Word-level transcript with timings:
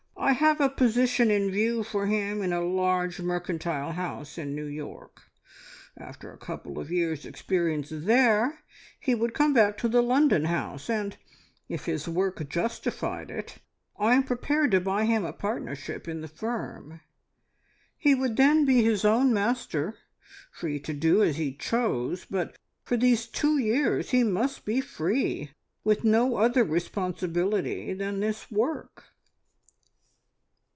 I 0.23 0.33
have 0.33 0.61
a 0.61 0.69
position 0.69 1.29
in 1.29 1.51
view 1.51 1.83
for 1.83 2.05
him 2.05 2.41
in 2.41 2.53
a 2.53 2.63
large 2.63 3.19
mercantile 3.19 3.91
house 3.93 4.37
in 4.37 4.55
New 4.55 4.65
York. 4.67 5.23
After 5.97 6.31
a 6.31 6.37
couple 6.37 6.79
of 6.79 6.89
years' 6.91 7.25
experience 7.25 7.89
there 7.91 8.59
he 8.97 9.13
would 9.13 9.33
come 9.33 9.53
back 9.53 9.77
to 9.79 9.89
the 9.89 10.01
London 10.01 10.45
house, 10.45 10.89
and, 10.89 11.17
if 11.67 11.83
his 11.85 12.07
work 12.07 12.47
justified 12.47 13.29
it, 13.29 13.57
I 13.99 14.13
am 14.15 14.23
prepared 14.23 14.71
to 14.71 14.79
buy 14.79 15.03
him 15.03 15.25
a 15.25 15.33
partnership 15.33 16.07
in 16.07 16.21
the 16.21 16.29
firm. 16.29 17.01
He 17.97 18.15
would 18.15 18.37
then 18.37 18.63
be 18.63 18.83
his 18.83 19.03
own 19.03 19.33
master, 19.33 19.97
free 20.51 20.79
to 20.81 20.93
do 20.93 21.21
as 21.21 21.35
he 21.35 21.51
chose, 21.55 22.23
but 22.29 22.55
for 22.83 22.95
these 22.95 23.25
two 23.25 23.57
years 23.57 24.11
he 24.11 24.23
must 24.23 24.63
be 24.63 24.79
free, 24.79 25.51
with 25.83 26.05
no 26.05 26.37
other 26.37 26.63
responsibility 26.63 27.91
than 27.93 28.21
this 28.21 28.49
work." 28.49 29.05